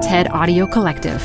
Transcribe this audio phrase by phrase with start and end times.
[0.00, 1.20] TED Audio Collective.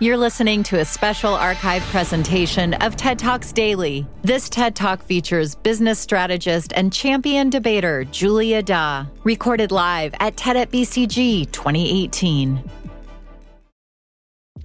[0.00, 4.04] You're listening to a special archive presentation of TED Talks Daily.
[4.22, 10.56] This TED Talk features business strategist and champion debater Julia Dhar, recorded live at TED
[10.56, 12.68] at BCG 2018.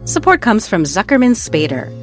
[0.06, 2.03] Support comes from Zuckerman Spaeder.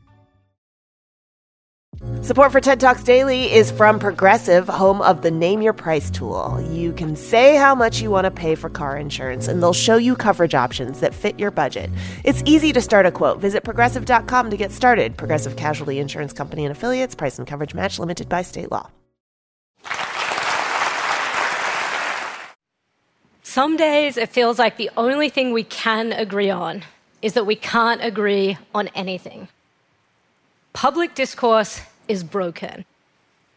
[2.21, 6.63] Support for TED Talks Daily is from Progressive, home of the Name Your Price tool.
[6.71, 9.97] You can say how much you want to pay for car insurance, and they'll show
[9.97, 11.89] you coverage options that fit your budget.
[12.23, 13.39] It's easy to start a quote.
[13.39, 15.17] Visit progressive.com to get started.
[15.17, 18.89] Progressive Casualty Insurance Company and Affiliates, price and coverage match limited by state law.
[23.43, 26.83] Some days it feels like the only thing we can agree on
[27.21, 29.49] is that we can't agree on anything.
[30.73, 32.85] Public discourse is broken.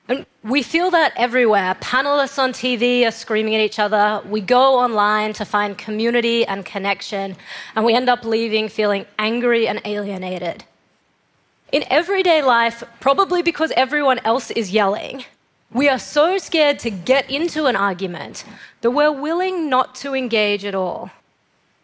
[0.09, 1.77] And we feel that everywhere.
[1.81, 4.21] Panelists on TV are screaming at each other.
[4.29, 7.37] We go online to find community and connection,
[7.75, 10.65] and we end up leaving feeling angry and alienated.
[11.73, 15.25] In everyday life, probably because everyone else is yelling,
[15.73, 18.45] we are so scared to get into an argument
[18.83, 21.11] that we're willing not to engage at all.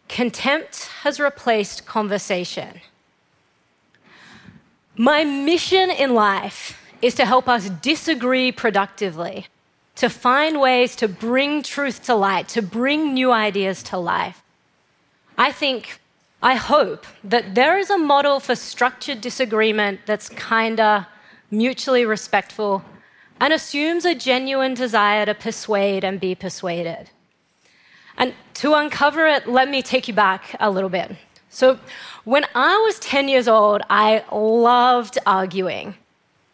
[0.07, 2.81] Contempt has replaced conversation.
[4.97, 9.47] My mission in life is to help us disagree productively,
[9.95, 14.43] to find ways to bring truth to light, to bring new ideas to life.
[15.37, 15.99] I think,
[16.43, 21.07] I hope that there is a model for structured disagreement that's kinder,
[21.49, 22.83] mutually respectful,
[23.39, 27.09] and assumes a genuine desire to persuade and be persuaded.
[28.17, 31.15] And to uncover it, let me take you back a little bit.
[31.51, 31.77] So,
[32.23, 35.95] when I was 10 years old, I loved arguing.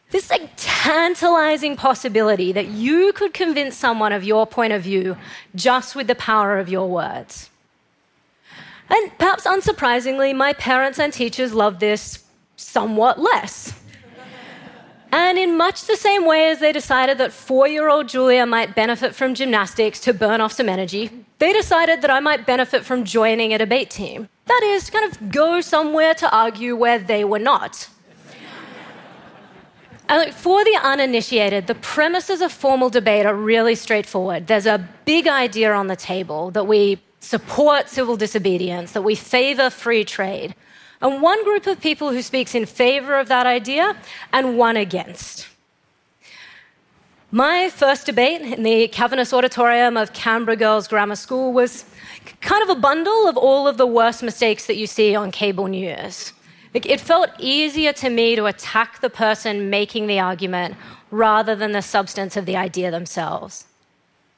[0.10, 5.16] This like tantalizing possibility that you could convince someone of your point of view
[5.54, 7.52] just with the power of your words.
[8.90, 12.24] And perhaps unsurprisingly, my parents and teachers loved this
[12.56, 13.74] somewhat less.
[15.12, 18.76] And in much the same way as they decided that four year old Julia might
[18.76, 23.04] benefit from gymnastics to burn off some energy, they decided that I might benefit from
[23.04, 24.28] joining a debate team.
[24.48, 27.90] That is, kind of go somewhere to argue where they were not.
[30.10, 34.48] And for the uninitiated, the premises of formal debate are really straightforward.
[34.48, 39.70] There's a big idea on the table that we support civil disobedience, that we favor
[39.70, 40.56] free trade,
[41.02, 43.98] and one group of people who speaks in favor of that idea
[44.32, 45.48] and one against.
[47.32, 51.84] My first debate in the Cavernous Auditorium of Canberra Girls Grammar School was
[52.40, 55.68] kind of a bundle of all of the worst mistakes that you see on cable
[55.68, 56.32] news.
[56.74, 60.76] It felt easier to me to attack the person making the argument
[61.12, 63.66] rather than the substance of the idea themselves.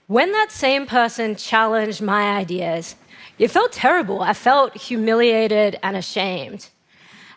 [0.07, 2.95] When that same person challenged my ideas,
[3.37, 4.23] it felt terrible.
[4.23, 6.69] I felt humiliated and ashamed.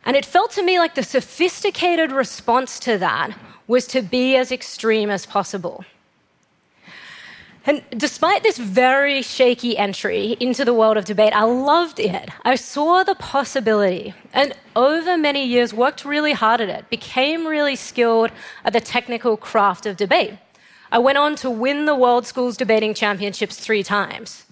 [0.07, 3.37] And it felt to me like the sophisticated response to that
[3.67, 5.85] was to be as extreme as possible.
[7.65, 12.29] And despite this very shaky entry into the world of debate, I loved it.
[12.45, 17.77] I saw the possibility, and over many years worked really hard at it, became really
[17.77, 18.33] skilled
[18.65, 20.35] at the technical craft of debate.
[20.91, 24.45] I went on to win the World Schools Debating Championships three times.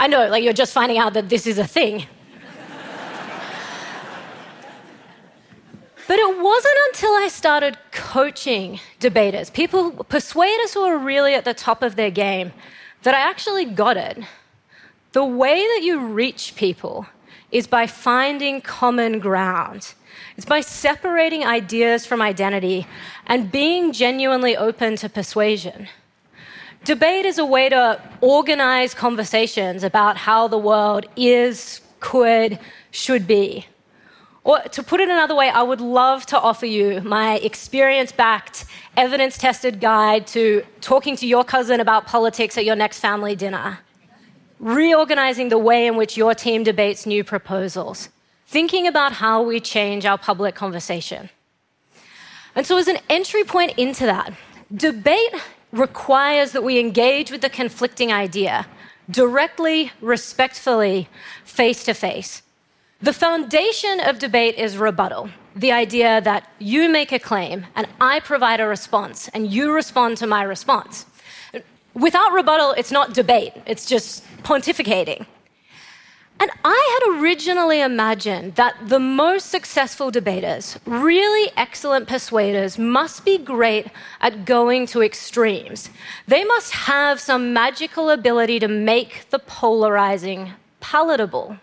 [0.00, 2.06] I know, like you're just finding out that this is a thing.
[6.06, 11.54] But it wasn't until I started coaching debaters, people, persuaders who are really at the
[11.54, 12.52] top of their game,
[13.02, 14.18] that I actually got it.
[15.12, 17.06] The way that you reach people
[17.50, 19.94] is by finding common ground.
[20.36, 22.86] It's by separating ideas from identity
[23.26, 25.88] and being genuinely open to persuasion.
[26.84, 32.58] Debate is a way to organize conversations about how the world is, could,
[32.90, 33.66] should be.
[34.44, 38.66] Or to put it another way, I would love to offer you my experience backed,
[38.94, 43.78] evidence tested guide to talking to your cousin about politics at your next family dinner,
[44.60, 48.10] reorganizing the way in which your team debates new proposals,
[48.46, 51.30] thinking about how we change our public conversation.
[52.54, 54.34] And so, as an entry point into that,
[54.72, 55.34] debate
[55.72, 58.66] requires that we engage with the conflicting idea
[59.10, 61.08] directly, respectfully,
[61.44, 62.43] face to face.
[63.04, 68.20] The foundation of debate is rebuttal the idea that you make a claim and I
[68.20, 71.04] provide a response and you respond to my response.
[71.92, 75.26] Without rebuttal, it's not debate, it's just pontificating.
[76.40, 83.36] And I had originally imagined that the most successful debaters, really excellent persuaders, must be
[83.36, 83.88] great
[84.22, 85.90] at going to extremes.
[86.26, 91.58] They must have some magical ability to make the polarizing palatable.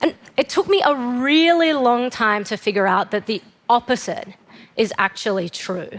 [0.00, 4.28] And it took me a really long time to figure out that the opposite
[4.76, 5.90] is actually true.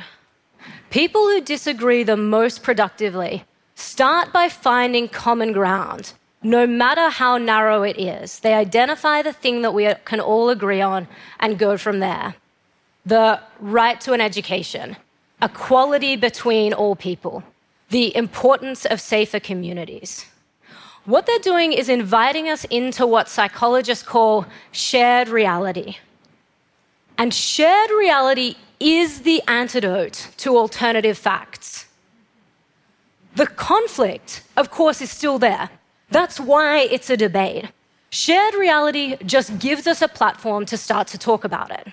[0.90, 3.46] People who disagree the most productively
[3.76, 6.14] start by finding common ground,
[6.44, 8.40] no matter how narrow it is.
[8.40, 11.08] They identify the thing that we can all agree on
[11.40, 12.36] and go from there.
[13.06, 14.98] The right to an education,
[15.42, 17.44] equality between all people,
[17.90, 20.26] the importance of safer communities.
[21.12, 25.98] What they're doing is inviting us into what psychologists call shared reality.
[27.18, 31.88] And shared reality is the antidote to alternative facts.
[33.36, 35.70] The conflict, of course, is still there.
[36.12, 37.66] That's why it's a debate.
[38.10, 41.88] Shared reality just gives us a platform to start to talk about it.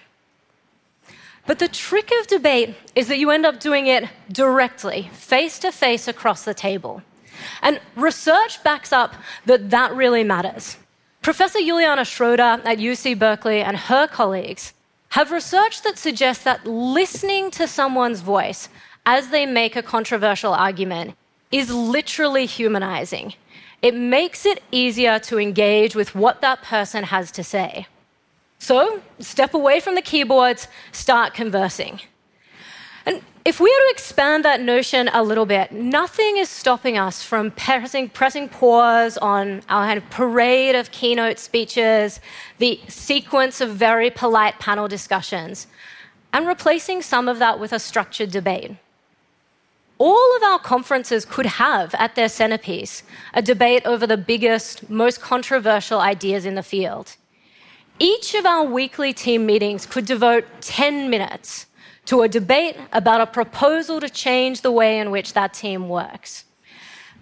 [1.44, 5.72] But the trick of debate is that you end up doing it directly, face to
[5.72, 7.02] face across the table.
[7.62, 9.14] And research backs up
[9.46, 10.76] that that really matters.
[11.22, 14.72] Professor Juliana Schroeder at UC Berkeley and her colleagues
[15.10, 18.68] have research that suggests that listening to someone's voice
[19.06, 21.16] as they make a controversial argument
[21.50, 23.34] is literally humanizing.
[23.80, 27.86] It makes it easier to engage with what that person has to say.
[28.58, 32.00] So, step away from the keyboards, start conversing.
[33.48, 37.50] If we were to expand that notion a little bit, nothing is stopping us from
[37.50, 42.20] pressing, pressing pause on our kind of parade of keynote speeches,
[42.58, 45.66] the sequence of very polite panel discussions,
[46.30, 48.72] and replacing some of that with a structured debate.
[49.96, 53.02] All of our conferences could have at their centerpiece
[53.32, 57.16] a debate over the biggest, most controversial ideas in the field.
[57.98, 61.64] Each of our weekly team meetings could devote 10 minutes
[62.08, 66.44] to a debate about a proposal to change the way in which that team works.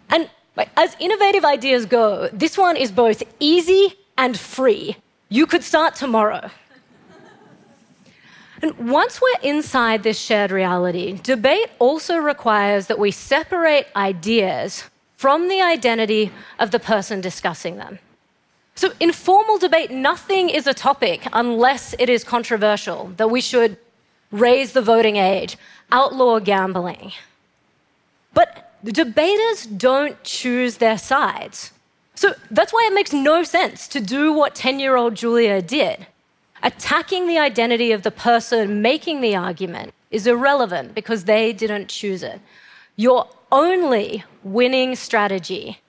[0.09, 0.31] And
[0.77, 4.97] as innovative ideas go, this one is both easy and free.
[5.29, 6.51] You could start tomorrow.
[8.63, 14.85] And once we're inside this shared reality, debate also requires that we separate ideas
[15.17, 16.31] from the identity
[16.61, 17.99] of the person discussing them.
[18.77, 23.79] So, in formal debate, nothing is a topic unless it is controversial, that we should
[24.31, 25.57] raise the voting age,
[25.91, 27.13] outlaw gambling.
[28.35, 31.73] But the debaters don't choose their sides.
[32.15, 36.07] So that's why it makes no sense to do what 10 year old Julia did.
[36.63, 42.23] Attacking the identity of the person making the argument is irrelevant because they didn't choose
[42.23, 42.41] it.
[42.97, 45.81] Your only winning strategy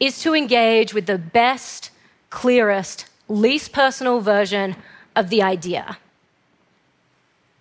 [0.00, 1.90] is to engage with the best,
[2.30, 4.76] clearest, least personal version
[5.14, 5.98] of the idea.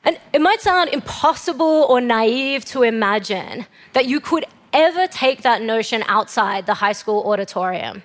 [0.05, 5.61] And it might sound impossible or naive to imagine that you could ever take that
[5.61, 8.03] notion outside the high school auditorium.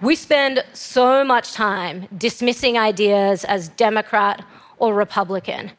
[0.00, 4.44] We spend so much time dismissing ideas as Democrat
[4.78, 5.72] or Republican,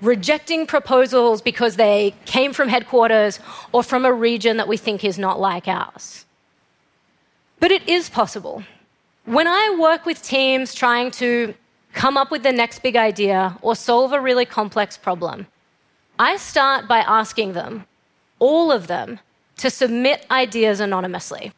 [0.00, 3.40] rejecting proposals because they came from headquarters
[3.72, 6.24] or from a region that we think is not like ours.
[7.58, 8.64] But it is possible.
[9.24, 11.54] When I work with teams trying to
[11.92, 15.46] come up with the next big idea, or solve a really complex problem,
[16.18, 17.86] I start by asking them,
[18.38, 19.20] all of them,
[19.58, 21.52] to submit ideas anonymously.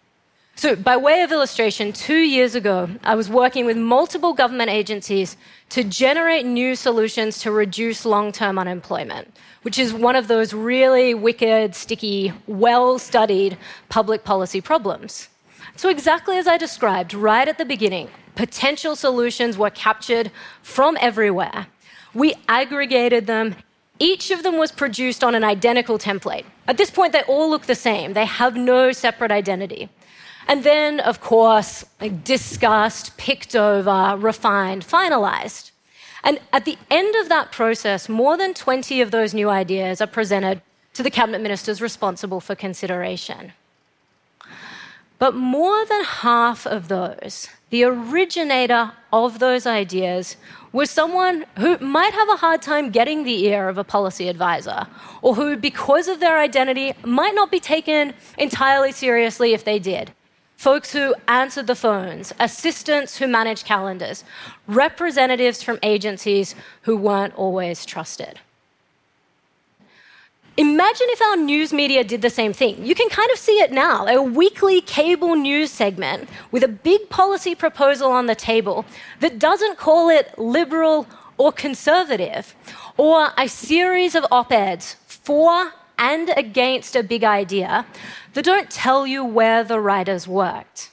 [0.55, 5.37] So, by way of illustration, two years ago, I was working with multiple government agencies
[5.71, 11.15] to generate new solutions to reduce long term unemployment, which is one of those really
[11.15, 13.57] wicked, sticky, well studied
[13.89, 15.29] public policy problems.
[15.77, 20.31] So, exactly as I described right at the beginning, potential solutions were captured
[20.63, 21.67] from everywhere.
[22.15, 23.57] We aggregated them.
[23.99, 26.45] Each of them was produced on an identical template.
[26.67, 29.89] At this point, they all look the same, they have no separate identity.
[30.49, 31.85] And then, of course,
[32.25, 35.71] discussed, picked over, refined, finalized.
[36.25, 40.07] And at the end of that process, more than 20 of those new ideas are
[40.07, 40.63] presented
[40.95, 43.53] to the cabinet ministers responsible for consideration.
[45.23, 50.37] But more than half of those, the originator of those ideas
[50.73, 54.89] was someone who might have a hard time getting the ear of a policy advisor,
[55.21, 60.11] or who, because of their identity, might not be taken entirely seriously if they did
[60.57, 64.25] folks who answered the phones, assistants who managed calendars,
[64.67, 68.41] representatives from agencies who weren't always trusted.
[70.59, 72.85] Imagine if our news media did the same thing.
[72.85, 77.09] You can kind of see it now a weekly cable news segment with a big
[77.09, 78.85] policy proposal on the table
[79.21, 81.07] that doesn't call it liberal
[81.39, 82.55] or conservative,
[82.99, 87.87] or a series of op eds for and against a big idea
[88.35, 90.91] that don't tell you where the writers worked.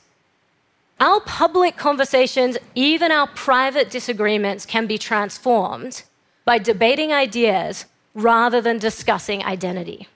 [1.01, 6.03] Our public conversations, even our private disagreements, can be transformed
[6.45, 10.07] by debating ideas rather than discussing identity.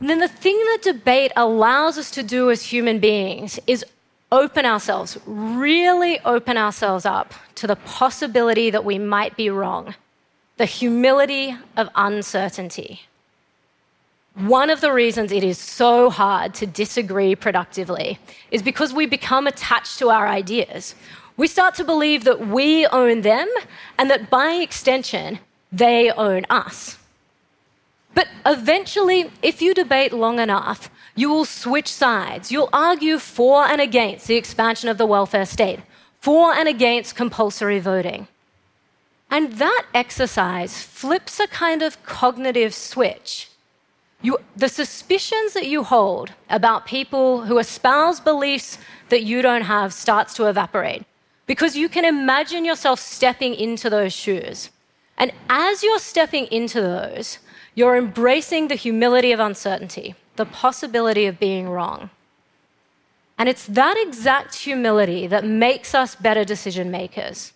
[0.00, 3.84] And then the thing that debate allows us to do as human beings is
[4.30, 9.94] open ourselves, really open ourselves up to the possibility that we might be wrong
[10.58, 13.02] the humility of uncertainty.
[14.34, 18.18] One of the reasons it is so hard to disagree productively
[18.50, 20.96] is because we become attached to our ideas.
[21.36, 23.48] We start to believe that we own them
[23.98, 25.38] and that by extension,
[25.72, 26.98] they own us.
[28.14, 32.50] But eventually, if you debate long enough, you will switch sides.
[32.50, 35.80] You'll argue for and against the expansion of the welfare state,
[36.20, 38.28] for and against compulsory voting.
[39.30, 43.50] And that exercise flips a kind of cognitive switch.
[44.22, 48.78] You, the suspicions that you hold about people who espouse beliefs
[49.10, 51.04] that you don't have starts to evaporate
[51.46, 54.70] because you can imagine yourself stepping into those shoes.
[55.18, 57.38] And as you're stepping into those,
[57.74, 62.10] you're embracing the humility of uncertainty, the possibility of being wrong.
[63.36, 67.52] And it's that exact humility that makes us better decision makers.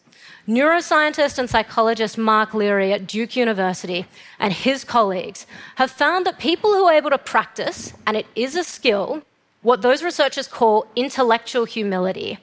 [0.47, 4.07] Neuroscientist and psychologist Mark Leary at Duke University
[4.41, 8.57] and his colleagues have found that people who are able to practice, and it is
[8.57, 9.23] a skill,
[9.63, 12.39] what those researchers call intellectual humility,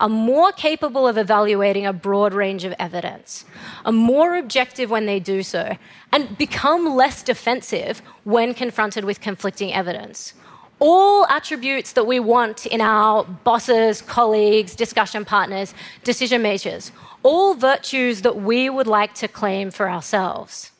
[0.00, 3.44] are more capable of evaluating a broad range of evidence,
[3.84, 5.76] are more objective when they do so,
[6.12, 10.34] and become less defensive when confronted with conflicting evidence
[10.80, 16.92] all attributes that we want in our bosses, colleagues, discussion partners, decision makers,
[17.22, 20.70] all virtues that we would like to claim for ourselves.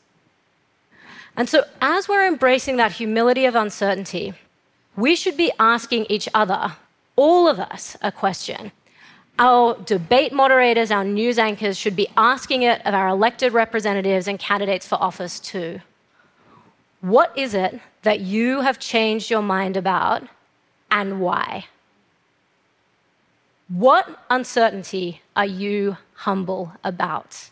[1.35, 4.33] And so, as we're embracing that humility of uncertainty,
[4.95, 6.73] we should be asking each other,
[7.15, 8.71] all of us, a question.
[9.39, 14.37] Our debate moderators, our news anchors should be asking it of our elected representatives and
[14.37, 15.79] candidates for office too.
[16.99, 20.23] What is it that you have changed your mind about
[20.91, 21.67] and why?
[23.69, 27.49] What uncertainty are you humble about?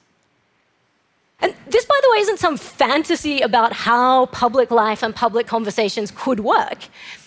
[1.40, 6.12] And this, by the way, isn't some fantasy about how public life and public conversations
[6.14, 6.80] could work.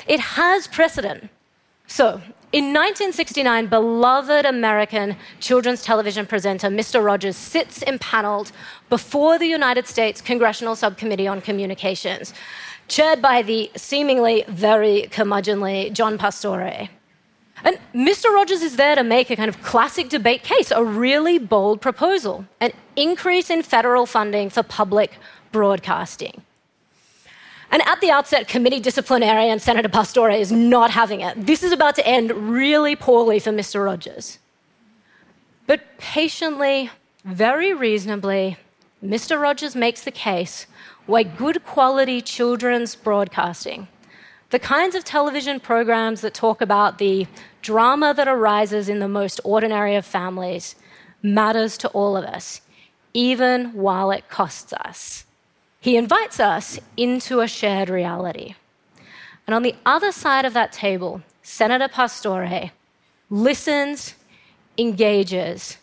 [0.06, 1.30] It has precedent.
[1.90, 7.04] So, in 1969, beloved American children's television presenter Mr.
[7.04, 8.52] Rogers sits impaneled
[8.88, 12.32] before the United States Congressional Subcommittee on Communications,
[12.86, 16.88] chaired by the seemingly very curmudgeonly John Pastore.
[17.64, 18.32] And Mr.
[18.32, 22.44] Rogers is there to make a kind of classic debate case, a really bold proposal
[22.60, 25.18] an increase in federal funding for public
[25.50, 26.42] broadcasting.
[27.70, 31.46] And at the outset, committee disciplinarian Senator Pastore is not having it.
[31.46, 33.84] This is about to end really poorly for Mr.
[33.84, 34.38] Rogers.
[35.66, 36.90] But patiently,
[37.24, 38.56] very reasonably,
[39.04, 39.40] Mr.
[39.40, 40.66] Rogers makes the case
[41.06, 43.86] why good quality children's broadcasting,
[44.50, 47.26] the kinds of television programs that talk about the
[47.62, 50.74] drama that arises in the most ordinary of families,
[51.22, 52.62] matters to all of us,
[53.14, 55.24] even while it costs us.
[55.80, 58.54] He invites us into a shared reality.
[59.46, 62.70] And on the other side of that table, Senator Pastore
[63.30, 64.14] listens,
[64.76, 65.78] engages,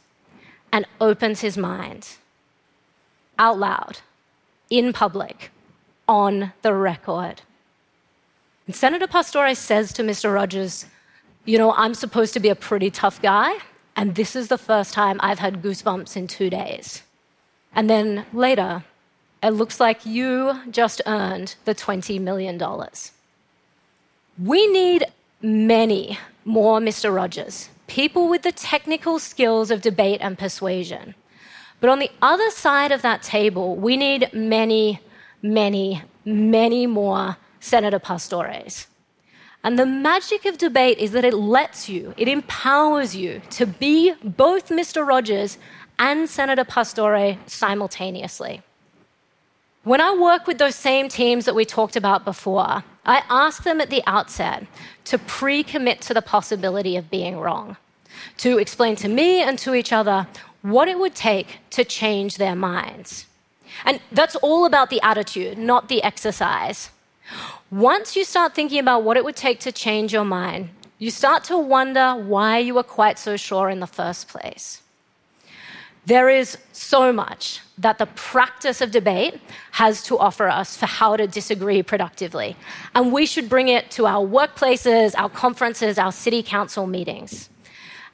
[0.72, 2.10] and opens his mind
[3.40, 4.00] out loud,
[4.70, 5.52] in public,
[6.08, 7.42] on the record.
[8.66, 10.34] And Senator Pastore says to Mr.
[10.34, 10.86] Rogers,
[11.46, 13.58] You know, I'm supposed to be a pretty tough guy,
[13.96, 17.04] and this is the first time I've had goosebumps in two days.
[17.74, 18.84] And then later,
[19.44, 22.62] it looks like you just earned the $20 million.
[24.44, 25.06] We need
[25.42, 27.14] many more Mr.
[27.14, 31.16] Rogers, people with the technical skills of debate and persuasion.
[31.80, 35.00] But on the other side of that table, we need many,
[35.42, 38.88] many, many more Senator Pastores.
[39.64, 44.14] And the magic of debate is that it lets you, it empowers you to be
[44.24, 45.06] both Mr.
[45.06, 45.58] Rogers
[46.00, 48.62] and Senator Pastore simultaneously.
[49.88, 53.80] When I work with those same teams that we talked about before, I ask them
[53.80, 54.68] at the outset
[55.06, 57.78] to pre commit to the possibility of being wrong,
[58.40, 60.28] to explain to me and to each other
[60.62, 63.28] what it would take to change their minds.
[63.86, 66.90] And that's all about the attitude, not the exercise.
[67.72, 70.68] Once you start thinking about what it would take to change your mind,
[71.00, 74.82] you start to wonder why you were quite so sure in the first place.
[76.08, 81.18] There is so much that the practice of debate has to offer us for how
[81.18, 82.56] to disagree productively.
[82.96, 87.50] And we should bring it to our workplaces, our conferences, our city council meetings.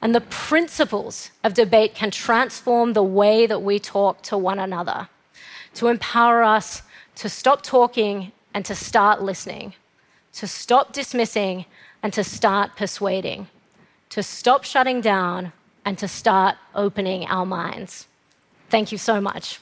[0.02, 5.08] And the principles of debate can transform the way that we talk to one another,
[5.74, 6.82] to empower us
[7.14, 9.72] to stop talking and to start listening,
[10.32, 11.64] to stop dismissing
[12.02, 13.46] and to start persuading,
[14.08, 15.52] to stop shutting down
[15.84, 18.06] and to start opening our minds.
[18.70, 19.60] Thank you so much.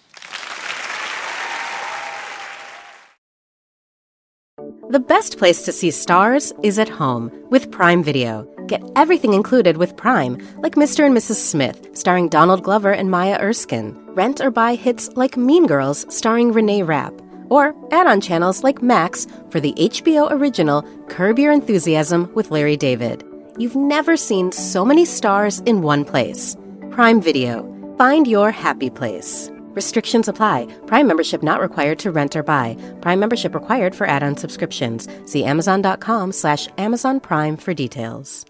[4.92, 8.46] The best place to see stars is at home with Prime Video.
[8.66, 11.06] Get everything included with Prime, like Mr.
[11.06, 11.36] and Mrs.
[11.36, 13.96] Smith, starring Donald Glover and Maya Erskine.
[14.14, 17.14] Rent or buy hits like Mean Girls, starring Renee Rapp.
[17.48, 22.76] Or add on channels like Max for the HBO original Curb Your Enthusiasm with Larry
[22.76, 23.24] David.
[23.58, 26.56] You've never seen so many stars in one place.
[26.90, 27.68] Prime Video.
[27.98, 29.50] Find your happy place.
[29.74, 30.66] Restrictions apply.
[30.86, 32.76] Prime membership not required to rent or buy.
[33.00, 35.08] Prime membership required for add-on subscriptions.
[35.24, 38.44] See Amazon.com slash Amazon Prime for details.